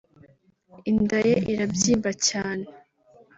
inda 0.91 1.19
ye 1.29 1.35
irabyimba 1.51 2.11
cyane 2.27 2.65